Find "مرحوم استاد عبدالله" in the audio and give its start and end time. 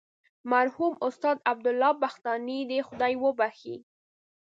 0.53-1.91